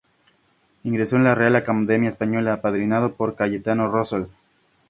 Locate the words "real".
1.35-1.55